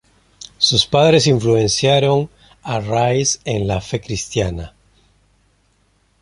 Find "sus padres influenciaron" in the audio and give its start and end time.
0.57-2.27